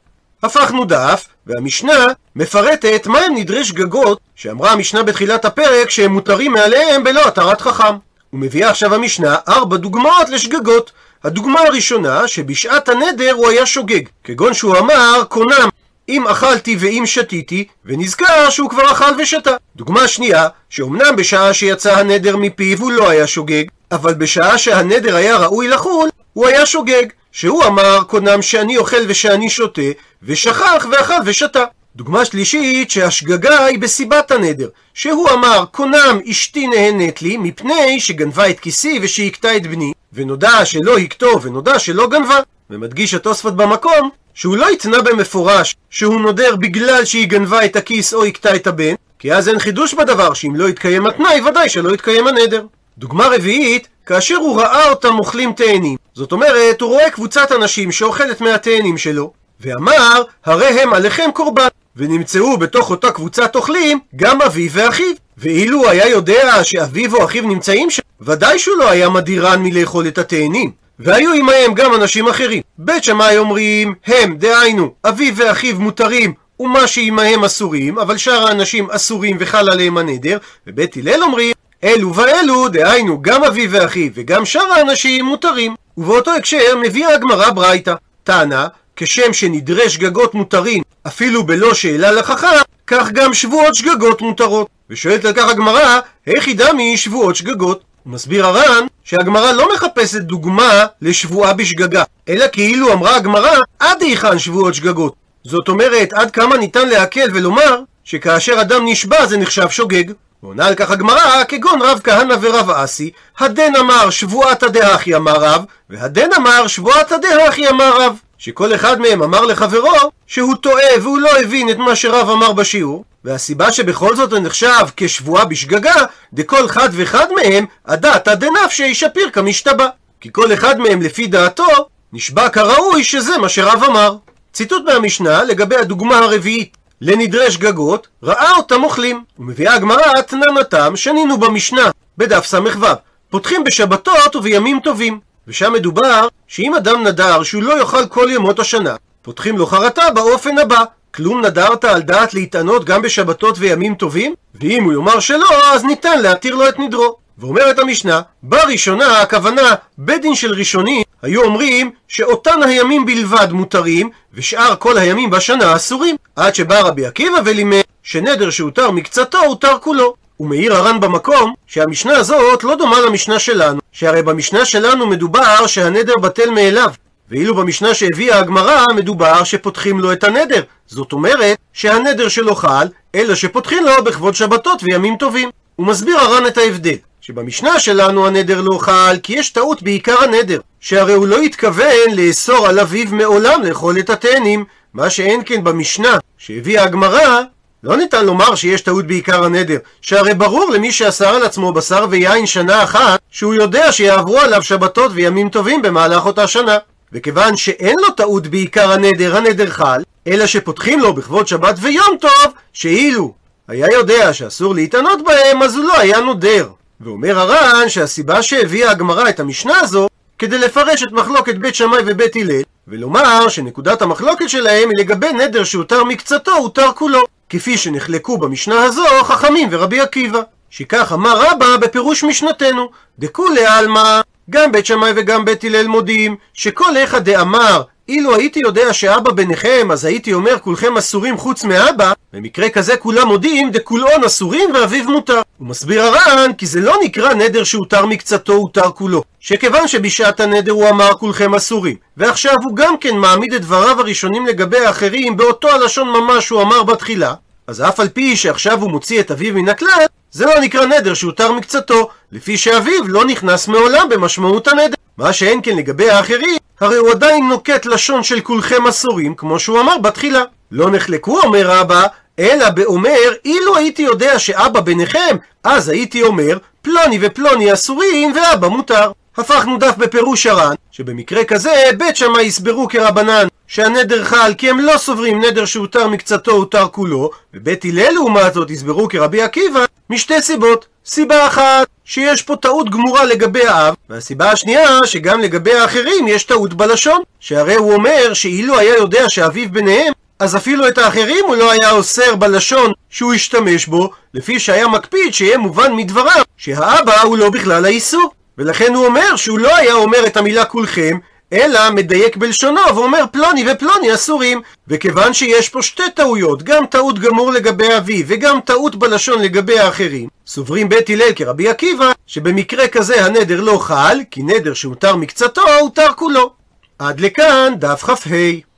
הפכנו 0.42 0.84
דף, 0.84 1.26
והמשנה 1.46 2.06
מפרטת 2.36 3.06
מהם 3.06 3.34
נדרי 3.34 3.64
שגגות 3.64 4.20
שאמרה 4.36 4.72
המשנה 4.72 5.02
בתחילת 5.02 5.44
הפרק 5.44 5.90
שהם 5.90 6.12
מותרים 6.12 6.52
מעליהם 6.52 7.04
בלא 7.04 7.28
התרת 7.28 7.60
חכם. 7.60 7.94
ומביאה 8.32 8.70
עכשיו 8.70 8.94
המשנה 8.94 9.36
ארבע 9.48 9.76
דוגמאות 9.76 10.28
לשגגות. 10.28 10.92
הדוגמה 11.24 11.60
הראשונה, 11.60 12.28
שבשעת 12.28 12.88
הנדר 12.88 13.32
הוא 13.32 13.48
היה 13.48 13.66
שוגג, 13.66 14.02
כגון 14.24 14.54
שהוא 14.54 14.78
אמר, 14.78 15.22
קונם, 15.28 15.68
אם 16.08 16.28
אכלתי 16.28 16.76
ואם 16.80 17.02
שתיתי, 17.06 17.64
ונזכר 17.84 18.50
שהוא 18.50 18.70
כבר 18.70 18.92
אכל 18.92 19.12
ושתה. 19.18 19.56
דוגמה 19.76 20.08
שנייה, 20.08 20.48
שאומנם 20.70 21.16
בשעה 21.16 21.54
שיצא 21.54 21.98
הנדר 21.98 22.36
מפיו 22.36 22.78
הוא 22.78 22.92
לא 22.92 23.10
היה 23.10 23.26
שוגג, 23.26 23.64
אבל 23.92 24.14
בשעה 24.14 24.58
שהנדר 24.58 25.16
היה 25.16 25.36
ראוי 25.36 25.68
לחול, 25.68 26.08
הוא 26.32 26.46
היה 26.46 26.66
שוגג. 26.66 27.06
שהוא 27.32 27.64
אמר 27.64 28.02
קונם 28.06 28.42
שאני 28.42 28.76
אוכל 28.76 28.96
ושאני 29.08 29.50
שותה, 29.50 29.82
ושכח 30.22 30.86
ואכל 30.92 31.14
ושתה. 31.24 31.64
דוגמה 31.96 32.24
שלישית 32.24 32.90
שהשגגה 32.90 33.64
היא 33.64 33.78
בסיבת 33.78 34.30
הנדר, 34.30 34.68
שהוא 34.94 35.30
אמר 35.30 35.64
קונם 35.70 36.20
אשתי 36.30 36.66
נהנית 36.66 37.22
לי 37.22 37.36
מפני 37.36 38.00
שגנבה 38.00 38.50
את 38.50 38.60
כיסי 38.60 38.98
ושהכתה 39.02 39.56
את 39.56 39.66
בני, 39.66 39.92
ונודע 40.12 40.64
שלא 40.64 40.98
הכתו 40.98 41.42
ונודע 41.42 41.78
שלא 41.78 42.08
גנבה. 42.08 42.40
ומדגיש 42.70 43.14
התוספות 43.14 43.56
במקום 43.56 44.10
שהוא 44.34 44.56
לא 44.56 44.68
התנה 44.68 45.02
במפורש 45.02 45.76
שהוא 45.90 46.20
נודר 46.20 46.56
בגלל 46.56 47.04
שהיא 47.04 47.28
גנבה 47.28 47.64
את 47.64 47.76
הכיס 47.76 48.14
או 48.14 48.24
הכתה 48.24 48.54
את 48.54 48.66
הבן, 48.66 48.94
כי 49.18 49.34
אז 49.34 49.48
אין 49.48 49.58
חידוש 49.58 49.94
בדבר 49.94 50.34
שאם 50.34 50.56
לא 50.56 50.68
יתקיים 50.68 51.06
התנאי 51.06 51.40
ודאי 51.40 51.68
שלא 51.68 51.94
יתקיים 51.94 52.26
הנדר. 52.26 52.66
דוגמה 52.98 53.26
רביעית, 53.26 53.88
כאשר 54.06 54.36
הוא 54.36 54.60
ראה 54.60 54.90
אותם 54.90 55.18
אוכלים 55.18 55.52
תאנים. 55.52 55.96
זאת 56.14 56.32
אומרת, 56.32 56.80
הוא 56.80 56.90
רואה 56.90 57.10
קבוצת 57.10 57.52
אנשים 57.52 57.92
שאוכלת 57.92 58.40
מהתאנים 58.40 58.98
שלו, 58.98 59.32
ואמר, 59.60 60.22
הרי 60.44 60.66
הם 60.66 60.92
עליכם 60.92 61.30
קורבן. 61.34 61.68
ונמצאו 61.96 62.56
בתוך 62.56 62.90
אותה 62.90 63.10
קבוצת 63.10 63.56
אוכלים 63.56 63.98
גם 64.16 64.42
אביו 64.42 64.70
ואחיו. 64.72 65.14
ואילו 65.38 65.88
היה 65.88 66.08
יודע 66.08 66.64
שאביו 66.64 67.14
או 67.14 67.24
אחיו 67.24 67.42
נמצאים 67.42 67.90
שם, 67.90 68.02
ודאי 68.20 68.58
שהוא 68.58 68.76
לא 68.76 68.90
היה 68.90 69.08
מדירן 69.08 69.62
מלאכול 69.62 70.06
את 70.08 70.18
התאנים. 70.18 70.81
והיו 70.98 71.32
עמהם 71.32 71.74
גם 71.74 71.94
אנשים 71.94 72.28
אחרים. 72.28 72.62
בית 72.78 73.04
שמאי 73.04 73.38
אומרים, 73.38 73.94
הם, 74.06 74.36
דהיינו, 74.36 74.94
אביו 75.04 75.36
ואחיו 75.36 75.80
מותרים 75.80 76.34
ומה 76.60 76.86
שעמהם 76.86 77.44
אסורים, 77.44 77.98
אבל 77.98 78.16
שאר 78.16 78.46
האנשים 78.46 78.90
אסורים 78.90 79.36
וחל 79.40 79.70
עליהם 79.70 79.98
הנדר, 79.98 80.38
ובית 80.66 80.96
הלל 80.96 81.22
אומרים, 81.22 81.52
אלו 81.84 82.14
ואלו, 82.14 82.68
דהיינו 82.68 83.22
גם 83.22 83.44
אביו 83.44 83.70
ואחיו 83.70 84.10
וגם 84.14 84.44
שאר 84.44 84.72
האנשים 84.72 85.24
מותרים. 85.24 85.74
ובאותו 85.96 86.30
הקשר 86.30 86.76
מביאה 86.82 87.14
הגמרא 87.14 87.50
ברייתא. 87.50 87.94
טענה, 88.24 88.66
כשם 88.96 89.32
שנדרי 89.32 89.90
שגגות 89.90 90.34
מותרים 90.34 90.82
אפילו 91.06 91.46
בלא 91.46 91.74
שאלה 91.74 92.12
לחכם, 92.12 92.46
כך 92.86 93.10
גם 93.10 93.34
שבועות 93.34 93.74
שגגות 93.74 94.22
מותרות. 94.22 94.68
ושואלת 94.90 95.24
על 95.24 95.32
כך 95.32 95.50
הגמרא, 95.50 96.00
איך 96.26 96.48
ידע 96.48 96.72
מי 96.72 96.96
שבועות 96.96 97.36
שגגות? 97.36 97.84
מסביר 98.06 98.46
הר"ן 98.46 98.86
שהגמרא 99.04 99.52
לא 99.52 99.68
מחפשת 99.74 100.20
דוגמה 100.20 100.86
לשבועה 101.02 101.52
בשגגה, 101.52 102.02
אלא 102.28 102.46
כאילו 102.52 102.92
אמרה 102.92 103.16
הגמרא 103.16 103.58
עד 103.78 104.02
היכן 104.02 104.38
שבועות 104.38 104.74
שגגות. 104.74 105.14
זאת 105.44 105.68
אומרת, 105.68 106.12
עד 106.12 106.30
כמה 106.30 106.56
ניתן 106.56 106.88
להקל 106.88 107.28
ולומר 107.34 107.80
שכאשר 108.04 108.60
אדם 108.60 108.84
נשבע 108.84 109.26
זה 109.26 109.38
נחשב 109.38 109.68
שוגג. 109.70 110.04
ועונה 110.42 110.66
על 110.66 110.74
כך 110.74 110.90
הגמרא, 110.90 111.44
כגון 111.48 111.82
רב 111.82 112.00
כהנא 112.04 112.34
ורב 112.40 112.70
אסי, 112.70 113.10
הדן 113.38 113.76
אמר 113.76 114.10
שבועתא 114.10 114.68
דהכי 114.68 115.16
אמר 115.16 115.32
רב, 115.32 115.64
והדן 115.90 116.28
אמר 116.36 116.66
שבועתא 116.66 117.16
דהכי 117.16 117.68
אמר 117.68 118.02
רב. 118.02 118.16
שכל 118.38 118.74
אחד 118.74 119.00
מהם 119.00 119.22
אמר 119.22 119.40
לחברו 119.40 119.94
שהוא 120.26 120.54
טועה 120.54 120.98
והוא 121.02 121.18
לא 121.18 121.40
הבין 121.40 121.70
את 121.70 121.76
מה 121.76 121.96
שרב 121.96 122.30
אמר 122.30 122.52
בשיעור, 122.52 123.04
והסיבה 123.24 123.72
שבכל 123.72 124.16
זאת 124.16 124.32
הוא 124.32 124.40
נחשב 124.40 124.86
כשבועה 124.96 125.44
בשגגה, 125.44 125.94
דכל 126.32 126.68
חד 126.68 126.88
וחד 126.92 127.26
מהם, 127.32 127.66
הדעתא 127.86 128.34
דנפשי 128.34 128.94
שפיר 128.94 129.30
כמשתבע. 129.30 129.86
כי 130.20 130.28
כל 130.32 130.52
אחד 130.52 130.78
מהם 130.78 131.02
לפי 131.02 131.26
דעתו, 131.26 131.88
נשבע 132.12 132.48
כראוי 132.48 133.04
שזה 133.04 133.38
מה 133.38 133.48
שרב 133.48 133.84
אמר. 133.84 134.16
ציטוט 134.52 134.82
מהמשנה 134.84 135.44
לגבי 135.44 135.76
הדוגמה 135.76 136.18
הרביעית 136.18 136.76
לנדרי 137.00 137.50
שגגות, 137.50 138.08
ראה 138.22 138.50
אותם 138.56 138.84
אוכלים. 138.84 139.24
ומביאה 139.38 139.74
הגמרא 139.74 140.20
תננתם 140.26 140.96
שנינו 140.96 141.38
במשנה, 141.38 141.90
בדף 142.18 142.46
ס"ו. 142.46 142.86
פותחים 143.30 143.64
בשבתות 143.64 144.36
ובימים 144.36 144.80
טובים. 144.84 145.20
ושם 145.48 145.72
מדובר 145.72 146.28
שאם 146.46 146.74
אדם 146.74 147.06
נדר 147.06 147.42
שהוא 147.42 147.62
לא 147.62 147.80
יאכל 147.80 148.06
כל 148.06 148.28
ימות 148.30 148.58
השנה, 148.58 148.96
פותחים 149.22 149.58
לו 149.58 149.66
חרטה 149.66 150.10
באופן 150.10 150.58
הבא. 150.58 150.84
כלום 151.14 151.44
נדרת 151.46 151.84
על 151.84 152.02
דעת 152.02 152.34
להתענות 152.34 152.84
גם 152.84 153.02
בשבתות 153.02 153.56
וימים 153.58 153.94
טובים? 153.94 154.34
ואם 154.60 154.84
הוא 154.84 154.92
יאמר 154.92 155.20
שלא, 155.20 155.72
אז 155.72 155.84
ניתן 155.84 156.22
להתיר 156.22 156.54
לו 156.54 156.68
את 156.68 156.78
נדרו. 156.78 157.16
ואומרת 157.38 157.78
המשנה, 157.78 158.20
בראשונה 158.42 159.20
הכוונה 159.20 159.74
בית 159.98 160.22
דין 160.22 160.34
של 160.34 160.52
ראשונים 160.52 161.02
היו 161.22 161.42
אומרים 161.42 161.90
שאותן 162.08 162.62
הימים 162.62 163.06
בלבד 163.06 163.52
מותרים 163.52 164.10
ושאר 164.34 164.74
כל 164.78 164.98
הימים 164.98 165.30
בשנה 165.30 165.76
אסורים 165.76 166.16
עד 166.36 166.54
שבא 166.54 166.80
רבי 166.80 167.06
עקיבא 167.06 167.38
ולימד 167.44 167.82
שנדר 168.02 168.50
שהותר 168.50 168.90
מקצתו 168.90 169.38
הותר 169.38 169.78
כולו 169.80 170.14
ומעיר 170.40 170.74
הר"ן 170.74 171.00
במקום 171.00 171.54
שהמשנה 171.66 172.16
הזאת 172.16 172.64
לא 172.64 172.76
דומה 172.76 173.00
למשנה 173.00 173.38
שלנו 173.38 173.80
שהרי 173.92 174.22
במשנה 174.22 174.64
שלנו 174.64 175.06
מדובר 175.06 175.66
שהנדר 175.66 176.16
בטל 176.16 176.50
מאליו 176.50 176.92
ואילו 177.32 177.54
במשנה 177.54 177.94
שהביאה 177.94 178.38
הגמרא 178.38 178.84
מדובר 178.96 179.44
שפותחים 179.44 180.00
לו 180.00 180.12
את 180.12 180.24
הנדר. 180.24 180.62
זאת 180.86 181.12
אומרת 181.12 181.58
שהנדר 181.72 182.28
שלו 182.28 182.54
חל 182.54 182.86
אלא 183.14 183.34
שפותחים 183.34 183.84
לו 183.84 184.04
בכבוד 184.04 184.34
שבתות 184.34 184.82
וימים 184.82 185.16
טובים. 185.16 185.50
הוא 185.76 185.86
מסביר 185.86 186.18
הר"ן 186.18 186.46
את 186.46 186.58
ההבדל 186.58 186.94
שבמשנה 187.20 187.80
שלנו 187.80 188.26
הנדר 188.26 188.60
לא 188.60 188.78
חל 188.78 189.16
כי 189.22 189.32
יש 189.32 189.50
טעות 189.50 189.82
בעיקר 189.82 190.22
הנדר 190.22 190.60
שהרי 190.80 191.12
הוא 191.12 191.26
לא 191.26 191.38
התכוון 191.38 192.10
לאסור 192.16 192.66
על 192.66 192.80
אביו 192.80 193.06
מעולם 193.10 193.62
לאכול 193.62 193.98
את 193.98 194.10
התאנים. 194.10 194.64
מה 194.94 195.10
שאין 195.10 195.42
כן 195.46 195.64
במשנה 195.64 196.18
שהביאה 196.38 196.84
הגמרא 196.84 197.42
לא 197.82 197.96
ניתן 197.96 198.26
לומר 198.26 198.54
שיש 198.54 198.80
טעות 198.80 199.06
בעיקר 199.06 199.44
הנדר, 199.44 199.78
שהרי 200.02 200.34
ברור 200.34 200.70
למי 200.70 200.92
שאסר 200.92 201.28
על 201.28 201.42
עצמו 201.42 201.72
בשר 201.72 202.06
ויין 202.10 202.46
שנה 202.46 202.84
אחת, 202.84 203.20
שהוא 203.30 203.54
יודע 203.54 203.92
שיעברו 203.92 204.38
עליו 204.38 204.62
שבתות 204.62 205.10
וימים 205.14 205.48
טובים 205.48 205.82
במהלך 205.82 206.26
אותה 206.26 206.46
שנה. 206.46 206.78
וכיוון 207.12 207.56
שאין 207.56 207.96
לו 208.00 208.10
טעות 208.10 208.46
בעיקר 208.46 208.92
הנדר, 208.92 209.36
הנדר 209.36 209.70
חל, 209.70 210.02
אלא 210.26 210.46
שפותחים 210.46 211.00
לו 211.00 211.14
בכבוד 211.14 211.46
שבת 211.46 211.74
ויום 211.80 212.16
טוב, 212.20 212.52
שאילו 212.72 213.34
היה 213.68 213.86
יודע 213.92 214.32
שאסור 214.32 214.74
להתענות 214.74 215.24
בהם, 215.24 215.62
אז 215.62 215.76
הוא 215.76 215.84
לא 215.84 215.98
היה 215.98 216.20
נודר. 216.20 216.68
ואומר 217.00 217.38
הר"ן 217.38 217.88
שהסיבה 217.88 218.42
שהביאה 218.42 218.90
הגמרא 218.90 219.28
את 219.28 219.40
המשנה 219.40 219.80
הזו, 219.80 220.08
כדי 220.38 220.58
לפרש 220.58 221.02
את 221.02 221.12
מחלוקת 221.12 221.54
בית 221.54 221.74
שמאי 221.74 222.02
ובית 222.06 222.36
הלל, 222.36 222.62
ולומר 222.88 223.48
שנקודת 223.48 224.02
המחלוקת 224.02 224.48
שלהם 224.48 224.88
היא 224.90 224.98
לגבי 224.98 225.32
נדר 225.32 225.64
שהותר 225.64 226.04
מקצתו, 226.04 226.52
הותר 226.52 226.92
כולו. 226.94 227.24
כפי 227.48 227.78
שנחלקו 227.78 228.38
במשנה 228.38 228.82
הזו 228.82 229.04
חכמים 229.22 229.68
ורבי 229.70 230.00
עקיבא. 230.00 230.42
שכך 230.70 231.12
אמר 231.12 231.42
רבא 231.42 231.76
בפירוש 231.76 232.24
משנתנו, 232.24 232.90
דכולי 233.18 233.66
עלמא, 233.66 234.20
גם 234.50 234.72
בית 234.72 234.86
שמאי 234.86 235.12
וגם 235.16 235.44
בית 235.44 235.64
הלל 235.64 235.86
מודים, 235.86 236.36
שכל 236.54 236.96
אחד 236.96 237.24
דאמר 237.24 237.82
אילו 238.08 238.34
הייתי 238.36 238.60
יודע 238.64 238.92
שאבא 238.92 239.32
ביניכם, 239.32 239.88
אז 239.92 240.04
הייתי 240.04 240.32
אומר 240.32 240.58
כולכם 240.58 240.96
אסורים 240.96 241.38
חוץ 241.38 241.64
מאבא, 241.64 242.12
במקרה 242.32 242.68
כזה 242.68 242.96
כולם 242.96 243.28
מודים 243.28 243.70
דכולאון 243.70 244.24
אסורים 244.24 244.70
ואביו 244.74 245.10
מותר. 245.10 245.40
הוא 245.58 245.68
מסביר 245.68 246.02
הר"ן 246.02 246.50
כי 246.58 246.66
זה 246.66 246.80
לא 246.80 246.96
נקרא 247.04 247.34
נדר 247.34 247.64
שהותר 247.64 248.06
מקצתו 248.06 248.52
הותר 248.52 248.90
כולו, 248.90 249.22
שכיוון 249.40 249.88
שבשעת 249.88 250.40
הנדר 250.40 250.72
הוא 250.72 250.88
אמר 250.88 251.12
כולכם 251.12 251.54
אסורים, 251.54 251.96
ועכשיו 252.16 252.54
הוא 252.64 252.76
גם 252.76 252.96
כן 253.00 253.16
מעמיד 253.16 253.54
את 253.54 253.60
דבריו 253.60 254.00
הראשונים 254.00 254.46
לגבי 254.46 254.78
האחרים 254.78 255.36
באותו 255.36 255.68
הלשון 255.68 256.08
ממש 256.08 256.46
שהוא 256.46 256.62
אמר 256.62 256.82
בתחילה, 256.82 257.34
אז 257.66 257.80
אף 257.82 258.00
על 258.00 258.08
פי 258.08 258.36
שעכשיו 258.36 258.80
הוא 258.80 258.90
מוציא 258.90 259.20
את 259.20 259.30
אביו 259.30 259.54
מן 259.54 259.68
הכלל, 259.68 260.06
זה 260.32 260.46
לא 260.46 260.60
נקרא 260.60 260.86
נדר 260.86 261.14
שהותר 261.14 261.52
מקצתו, 261.52 262.08
לפי 262.32 262.56
שאביו 262.56 263.08
לא 263.08 263.24
נכנס 263.24 263.68
מעולם 263.68 264.08
במשמעות 264.08 264.68
הנדר. 264.68 264.94
מה 265.18 265.32
שאין 265.32 265.60
כן 265.62 265.76
לגבי 265.76 266.10
האחרים, 266.10 266.56
הרי 266.80 266.96
הוא 266.96 267.10
עדיין 267.10 267.48
נוקט 267.48 267.86
לשון 267.86 268.22
של 268.22 268.40
כולכם 268.40 268.86
אסורים, 268.86 269.34
כמו 269.34 269.58
שהוא 269.58 269.80
אמר 269.80 269.98
בתחילה. 269.98 270.42
לא 270.72 270.90
נחלקו, 270.90 271.40
אומר 271.40 271.80
אבא, 271.80 272.06
אלא 272.38 272.70
באומר, 272.70 273.32
אילו 273.44 273.76
הייתי 273.76 274.02
יודע 274.02 274.38
שאבא 274.38 274.80
ביניכם, 274.80 275.36
אז 275.64 275.88
הייתי 275.88 276.22
אומר, 276.22 276.58
פלוני 276.82 277.18
ופלוני 277.20 277.72
אסורים 277.72 278.32
ואבא 278.36 278.68
מותר. 278.68 279.10
הפכנו 279.36 279.78
דף 279.78 279.94
בפירוש 279.98 280.46
הר"ן, 280.46 280.74
שבמקרה 280.90 281.44
כזה 281.44 281.90
בית 281.98 282.16
שמאי 282.16 282.42
יסברו 282.42 282.88
כרבנן, 282.88 283.46
שהנדר 283.66 284.24
חל 284.24 284.54
כי 284.58 284.70
הם 284.70 284.80
לא 284.80 284.98
סוברים 284.98 285.44
נדר 285.44 285.64
שהותר 285.64 286.08
מקצתו 286.08 286.50
הותר 286.50 286.88
כולו, 286.88 287.30
ובית 287.54 287.84
הלל 287.84 288.10
לעומת 288.14 288.54
זאת 288.54 288.70
יסברו 288.70 289.08
כרבי 289.08 289.42
עקיבא, 289.42 289.84
משתי 290.12 290.42
סיבות. 290.42 290.86
סיבה 291.06 291.46
אחת, 291.46 291.86
שיש 292.04 292.42
פה 292.42 292.56
טעות 292.56 292.90
גמורה 292.90 293.24
לגבי 293.24 293.66
האב, 293.66 293.94
והסיבה 294.10 294.50
השנייה, 294.50 295.00
שגם 295.04 295.40
לגבי 295.40 295.72
האחרים 295.72 296.28
יש 296.28 296.44
טעות 296.44 296.74
בלשון, 296.74 297.22
שהרי 297.40 297.74
הוא 297.74 297.94
אומר 297.94 298.34
שאילו 298.34 298.78
היה 298.78 298.94
יודע 298.96 299.24
שאביו 299.28 299.68
ביניהם, 299.70 300.12
אז 300.38 300.56
אפילו 300.56 300.88
את 300.88 300.98
האחרים 300.98 301.44
הוא 301.46 301.56
לא 301.56 301.70
היה 301.70 301.90
אוסר 301.90 302.34
בלשון 302.34 302.92
שהוא 303.10 303.34
השתמש 303.34 303.86
בו, 303.86 304.10
לפי 304.34 304.60
שהיה 304.60 304.88
מקפיד 304.88 305.34
שיהיה 305.34 305.58
מובן 305.58 305.92
מדבריו 305.92 306.42
שהאבא 306.56 307.20
הוא 307.20 307.38
לא 307.38 307.50
בכלל 307.50 307.84
האיסור. 307.84 308.32
ולכן 308.58 308.94
הוא 308.94 309.06
אומר 309.06 309.36
שהוא 309.36 309.58
לא 309.58 309.76
היה 309.76 309.94
אומר 309.94 310.26
את 310.26 310.36
המילה 310.36 310.64
כולכם, 310.64 311.18
אלא 311.52 311.90
מדייק 311.90 312.36
בלשונו 312.36 312.80
ואומר 312.94 313.24
פלוני 313.32 313.64
ופלוני 313.72 314.14
אסורים. 314.14 314.60
וכיוון 314.88 315.32
שיש 315.32 315.68
פה 315.68 315.82
שתי 315.82 316.10
טעויות, 316.14 316.62
גם 316.62 316.86
טעות 316.86 317.18
גמור 317.18 317.52
לגבי 317.52 317.96
אביו 317.96 318.24
וגם 318.26 318.58
טעות 318.64 318.96
בלשון 318.96 319.42
לגבי 319.42 319.78
האחרים, 319.78 320.28
סוברים 320.46 320.88
בית 320.88 321.10
הלל 321.10 321.32
כרבי 321.36 321.68
עקיבא, 321.68 322.12
שבמקרה 322.26 322.88
כזה 322.88 323.24
הנדר 323.24 323.60
לא 323.60 323.78
חל, 323.78 324.18
כי 324.30 324.42
נדר 324.42 324.74
שהותר 324.74 325.16
מקצתו 325.16 325.62
הותר 325.80 326.12
כולו. 326.16 326.52
עד 326.98 327.20
לכאן 327.20 327.74
דף 327.78 328.04
כ"ה. 328.04 328.71